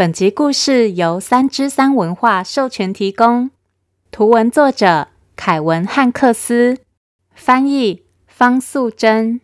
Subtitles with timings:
[0.00, 3.50] 本集故事由三之三文化授权提供，
[4.10, 6.78] 图文作者凯文汉克斯，
[7.34, 9.42] 翻译方素珍。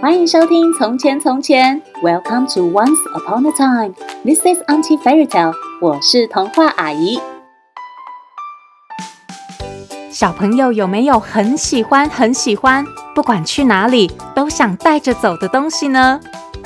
[0.00, 3.94] 欢迎收听《从前从前》，Welcome to Once Upon a Time。
[4.24, 5.52] This is Auntie Fairy Tale。
[5.82, 7.20] 我是童话阿姨。
[10.10, 12.82] 小朋友有没有很喜欢很喜欢，
[13.14, 16.18] 不管去哪里都想带着走的东西呢？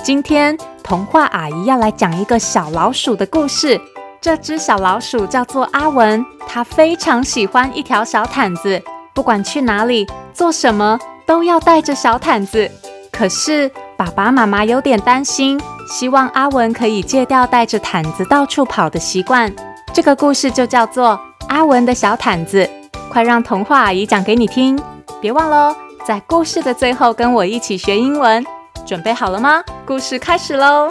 [0.04, 0.56] 今天。
[0.88, 3.78] 童话阿姨要来讲一个小老鼠的故事。
[4.22, 12.70] 这只小老鼠叫做阿文，它非常喜欢一条小毯子，不管去哪里做什么都要带着小毯子。
[13.12, 19.54] 可是爸爸妈妈有点担心，希望阿文可以戒掉带着毯子到处跑的习惯。
[19.92, 22.64] 这个故事就叫做《阿文的小毯子》。
[23.10, 24.80] 快让童话阿姨讲给你听！
[25.20, 25.76] 别忘了，
[26.06, 28.42] 在故事的最后跟我一起学英文。
[28.88, 29.62] 准备好了吗？
[29.84, 30.88] 故事开始喽！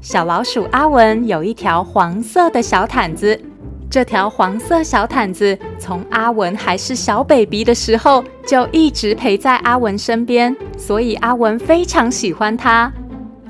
[0.00, 3.40] 小老鼠阿文有一条黄色的小毯子，
[3.88, 12.92] 这条黄色小毯子从阿文还是小 baby 的时候就一直陪在阿文身边，所以阿文非常喜欢它。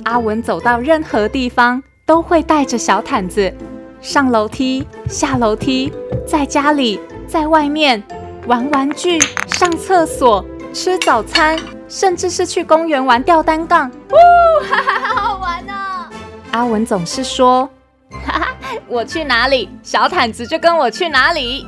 [0.04, 3.50] 阿文走到任何地方都会带着小毯子，
[4.02, 5.90] 上楼梯、下楼梯，
[6.26, 8.02] 在家里、在外面。
[8.46, 11.58] 玩玩具、上厕所、吃早餐，
[11.88, 14.14] 甚至是去公园玩吊单杠，呜，
[14.64, 16.06] 哈哈，好好玩哦！
[16.52, 17.68] 阿文总是说
[18.24, 18.48] ：“哈哈，
[18.86, 21.66] 我去哪里，小毯子就跟我去哪里。”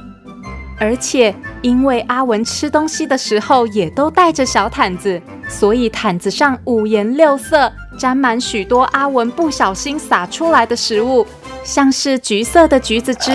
[0.78, 11.26] 而且，因为阿文吃东西的时候也都带着小毯子，所以毯子上五颜六色，沾满许多阿文不小心洒出来的食物，
[11.64, 13.32] 像是橘色的橘子汁、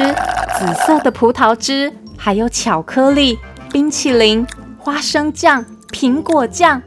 [0.57, 1.91] 紫色的葡萄汁。
[2.17, 3.37] 还有巧克力、
[3.71, 4.45] 冰淇淋、
[4.77, 6.81] 花生酱、苹果酱。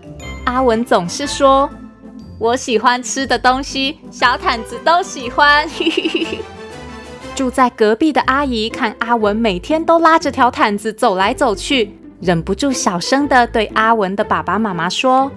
[0.45, 1.69] 阿文总是说
[2.39, 5.69] ：“我喜欢吃的东西，小毯子都喜欢。
[7.35, 15.31] ”住在隔壁的阿姨看阿文每天都拉着条毯子走来走去，忍不住小声地对阿文的爸爸妈妈说：“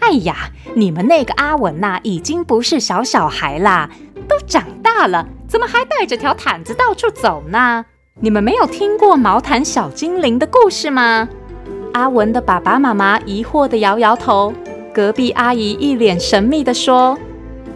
[0.00, 3.88] 哎呀，你们那个阿文呐，已经不是小小孩啦，
[4.28, 7.86] 都长大了，怎么还带着条毯子到处走呢？”
[8.20, 11.28] 你们没有听过毛毯小精灵的故事吗？
[11.94, 14.52] 阿文的爸爸妈妈疑惑地摇摇头。
[14.92, 17.18] 隔壁阿姨一脸神秘地说：“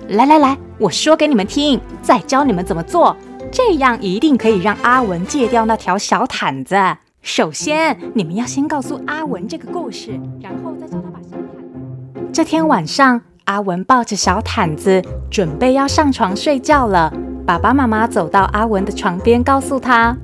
[0.09, 3.17] 来来来，我说给你们听，再教你们怎么做，
[3.51, 6.77] 这样一定可以让阿文戒掉那条小毯子。
[7.23, 10.11] 首先，你们要先告诉阿文这个故事，
[10.41, 12.33] 然后再教他把小毯……
[12.33, 17.11] 这天晚上，阿文抱着小毯子，准备要上床睡觉了。
[17.47, 20.17] 爸爸妈妈走到阿文的床边，告诉他。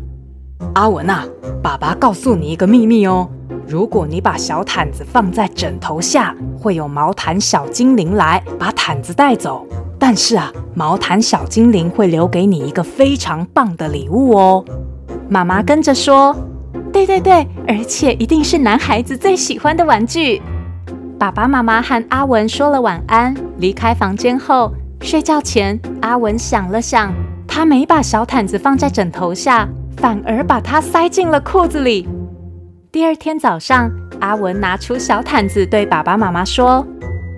[0.75, 1.25] 阿文啊，
[1.63, 3.29] 爸爸告诉你一个秘密哦。
[3.67, 9.67] 如果你把小毯子放在枕头下，会有毛毯小精灵来把毯子带走。
[9.99, 14.65] 但是啊，毛毯小精灵会留给你一个非常棒的礼物哦。
[15.29, 16.35] 妈妈跟着说
[16.93, 20.43] ：“对对对，而且一定是男孩子最喜欢的玩具。”
[21.19, 27.13] 爸爸妈妈和阿文说了晚安，离开房间后，睡觉前，阿文想了想，
[27.47, 29.69] 他没把小毯子放在枕头下。
[30.03, 32.09] 反而把它塞进了裤子里。
[32.91, 33.89] 第二天早上，
[34.21, 36.85] 阿文拿出小毯子，对爸爸妈妈说：“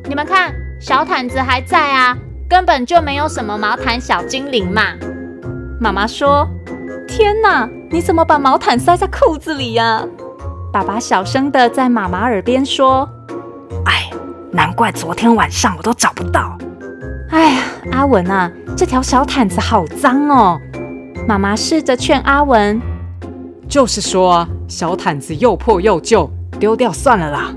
[0.09, 2.17] 你们看，小毯子还在啊，
[2.49, 4.81] 根本就没有什么毛毯小精灵嘛。”
[5.79, 6.49] 妈妈说
[7.07, 10.03] ：“天哪，你怎么把毛毯塞在裤子里呀？”
[10.73, 13.07] 爸爸小声的在妈妈耳边说
[13.85, 14.09] ：“哎，
[14.51, 16.57] 难怪昨天晚上我都找不到。
[17.29, 20.59] 哎呀，阿文啊，这条小毯子好脏哦。”
[21.27, 22.79] 妈妈试着劝阿文
[23.67, 26.31] ：“就是说啊，小毯子又破又旧，
[26.61, 27.55] 丢掉算了啦。”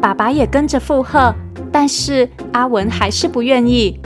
[0.00, 1.34] 爸爸也跟着附和，
[1.70, 4.00] 但是阿文还是不愿意。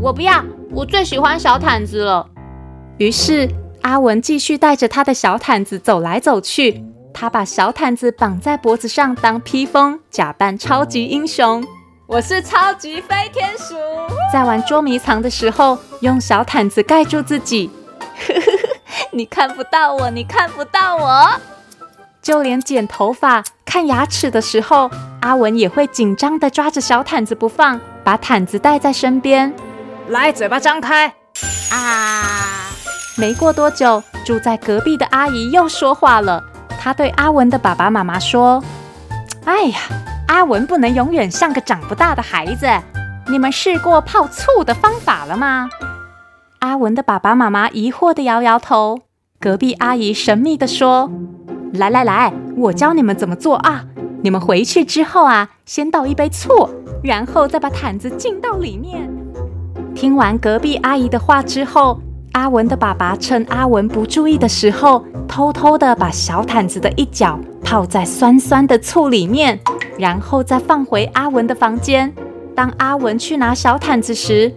[0.00, 2.28] 我不要，我最喜欢小毯子了。
[2.98, 3.48] 于是
[3.82, 6.84] 阿文继续带着他的小毯子走来走去。
[7.12, 11.66] 他把小毯子绑在脖子上当披风，假扮超级英雄。
[12.06, 13.74] 我是超级飞天鼠。
[14.32, 17.68] 在玩捉迷藏的时候，用小毯子盖住自己。
[19.10, 21.28] 你看不到我，你看不到我。
[22.20, 24.90] 就连剪头发、看牙齿的时候，
[25.22, 29.52] 阿文也会紧张地抓着小毯子不放，把毯子带在身边。
[30.08, 31.12] 来，嘴巴张开。
[31.70, 32.70] 啊！
[33.16, 36.42] 没过多久，住在隔壁的阿姨又说话了。
[36.80, 38.62] 她对阿文的爸爸妈妈说
[39.44, 39.78] ：“哎呀，
[40.28, 42.68] 阿文不能永远像个长不大的孩子。
[43.26, 45.68] 你们试过泡醋的方法了吗？”
[46.60, 49.00] 阿文的爸爸妈妈疑惑地摇摇头。
[49.38, 51.10] 隔壁阿姨神秘地说
[51.72, 53.84] ：“来来来，我教你们怎么做啊！
[54.22, 56.68] 你们回去之后啊，先倒一杯醋，
[57.04, 59.08] 然后再把毯子浸到里面。”
[59.94, 62.00] 听完隔壁阿姨的话之后，
[62.32, 69.60] 阿文的爸爸趁阿文不注意的时候，偷偷的把小毯子的一角泡在酸酸的醋里面，
[69.96, 72.12] 然后再放回阿文的房间。
[72.56, 74.52] 当阿文去拿小毯子时，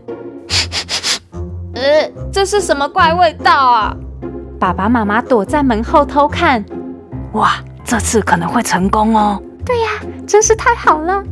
[1.82, 3.92] 呃，这是什么怪味道啊？
[4.60, 6.64] 爸爸妈妈躲在门后偷看。
[7.34, 9.42] 哇，这次可能会成功哦。
[9.66, 9.90] 对呀，
[10.28, 11.24] 真是太好了。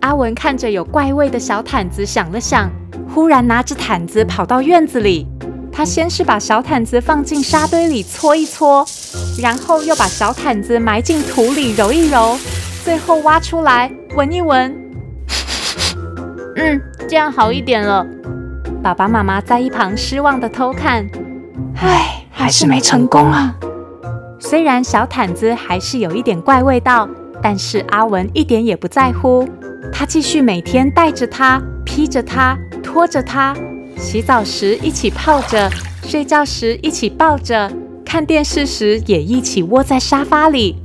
[0.00, 2.70] 阿文看着有怪味的小毯子，想了想，
[3.14, 5.26] 忽然拿着毯子跑到院子里。
[5.70, 8.82] 他先是把小毯子放进沙堆里搓一搓，
[9.38, 12.38] 然后又把小毯子埋进土里揉一揉，
[12.82, 14.74] 最后挖出来闻一闻。
[16.56, 18.06] 嗯，这样好一点了。
[18.82, 21.08] 爸爸妈妈在一旁失望地偷看，
[21.76, 23.54] 唉，还是没成功啊。
[24.38, 27.08] 虽然小毯子还是有一点怪味道，
[27.42, 29.48] 但是阿文一点也不在乎。
[29.92, 33.56] 他继续每天带着它，披着它，拖着它，
[33.96, 35.68] 洗澡时一起泡着，
[36.02, 37.70] 睡觉时一起抱着，
[38.04, 40.76] 看电视时也一起窝在沙发里。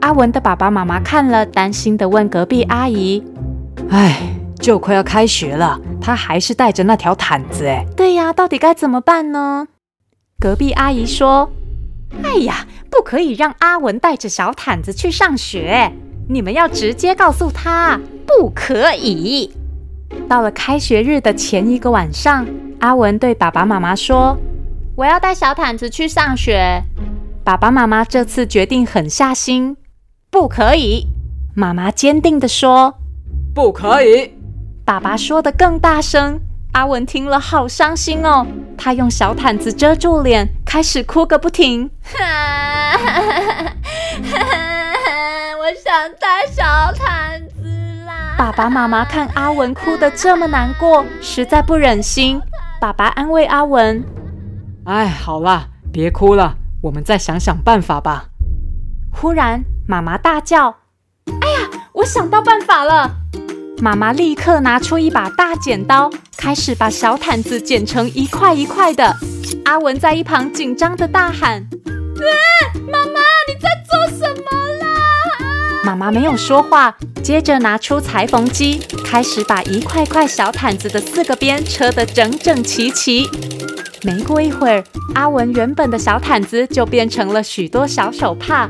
[0.00, 3.24] 阿文的爸爸妈妈看了，担心地问隔壁阿姨
[3.90, 7.84] ：“唉。”就快要开学了，他还是带着那条毯子哎。
[7.96, 9.66] 对呀，到底该怎么办呢？
[10.38, 11.50] 隔壁阿姨说
[12.22, 15.92] ：“哎呀，不可以让阿文带着小毯子去上学，
[16.28, 19.52] 你们要直接告诉他不可以。”
[20.28, 22.46] 到了开学日的前一个晚上，
[22.80, 24.36] 阿文对爸爸妈妈说
[24.96, 26.82] ：“我要带小毯子去上学。”
[27.44, 29.76] 爸爸妈妈这次决定狠下心
[30.30, 31.06] ：“不可以！”
[31.56, 32.94] 妈妈坚定地说
[33.54, 34.32] ：“不可以。”
[34.90, 36.40] 爸爸说的更大声，
[36.72, 38.44] 阿文听了好伤心哦。
[38.76, 41.88] 他用小毯子遮住脸，开始哭个不停。
[45.60, 48.34] 我想带小毯子啦！
[48.36, 52.42] 爸爸妈妈看阿文哭得这么难过，实在不忍心。
[52.80, 54.02] 爸爸安慰阿文
[54.86, 58.24] ：“哎，好啦，别哭了，我们再想想办法吧。”
[59.14, 60.78] 忽然，妈妈大叫
[61.40, 61.60] ：“哎呀，
[61.92, 63.18] 我想到办法了！”
[63.82, 69.16] 妈妈立刻拿出一把大剪刀，开始把小毯子剪成一块一块的。
[69.64, 72.28] 阿文在一旁紧张地大喊：“啊，
[72.92, 74.86] 妈妈，你在做什么啦？”
[75.82, 83.26] 妈妈没有说话，接着拿出裁缝机，开始把一块块小毯子的四个边车得整整齐齐。
[84.02, 84.84] 没过一会儿，
[85.14, 88.68] 阿文原本的小毯子就变成了许多小手帕。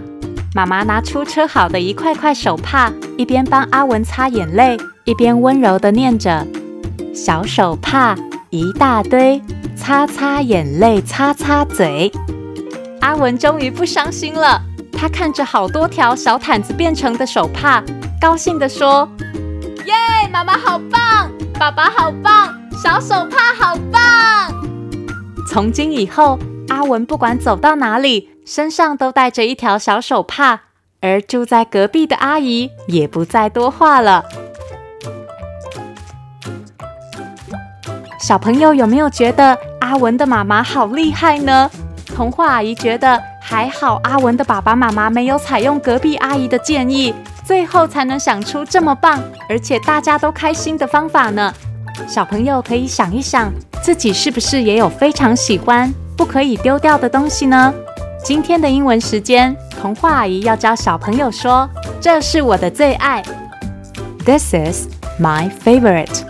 [0.53, 4.77] 妈妈拿出车好的一块块手帕，一边帮阿文擦眼泪。
[5.05, 6.47] 一边温柔地念着
[7.15, 8.17] ：“小手帕
[8.51, 9.41] 一大堆，
[9.77, 12.11] 擦擦眼泪，擦擦嘴。
[13.01, 14.61] ”阿文终于不伤心了。
[14.93, 17.83] 他看着好多条小毯子变成的手帕，
[18.21, 19.09] 高兴地说
[19.87, 19.95] ：“耶！
[20.33, 24.53] 妈妈好棒，爸爸好棒，小手帕好棒！”
[25.49, 26.39] 从今以后，
[26.69, 30.59] 阿文不管走到哪里，身上都带着一条小手帕，
[31.01, 34.25] 而住在隔壁的阿姨也不再多话了。
[38.19, 41.71] 小朋友有没有觉得阿文的妈妈好厉害呢？
[42.07, 47.15] 童话阿姨觉得还好，阿文的爸爸妈妈没有采用隔壁阿姨的建议，
[47.45, 51.55] 最后才能想出这么棒而且大家都开心的方法呢。
[52.09, 57.73] 小朋友可以想一想，自己是不是也有非常喜欢、不可以丢掉的东西呢？
[58.25, 61.69] 今天的英文时间，童话阿姨要教小朋友说
[62.01, 63.23] ：“这是我的最爱。”
[64.25, 66.23] This is my favorite.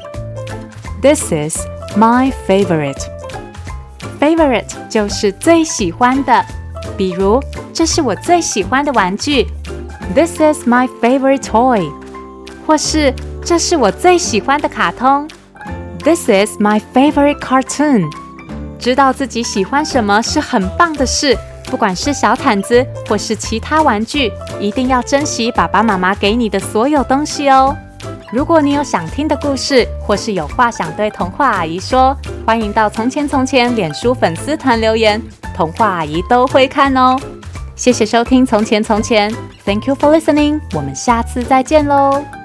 [1.03, 1.59] This is
[1.97, 3.03] My favorite,
[4.21, 6.45] favorite 就是最喜欢的。
[6.97, 7.43] 比如，
[7.73, 9.49] 这是我最喜欢的玩具。
[10.15, 11.91] This is my favorite toy。
[12.65, 13.13] 或是，
[13.45, 15.29] 这是我最喜欢的卡通。
[16.05, 18.09] This is my favorite cartoon。
[18.79, 21.37] 知道自己喜欢什么是很棒的事。
[21.71, 27.77] 不管是小毯子或是其他玩具，一定要珍惜爸爸妈妈给你的所有东西哦。
[28.33, 35.21] 如果你有想听的故事，或是有话想对童话阿姨说，欢迎到《从前从前》脸书粉丝团留言，
[35.55, 37.19] 童话阿姨都会看哦。
[37.77, 39.31] 谢谢收听《从前从前》
[39.65, 42.40] ，Thank you for listening，我们下次再见喽。